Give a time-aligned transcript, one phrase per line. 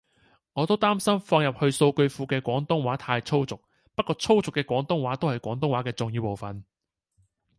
[0.53, 3.61] 我都擔心放入去數據庫嘅廣東話太粗俗，
[3.93, 6.65] 不過粗俗嘅廣東話都係廣東話嘅重要部份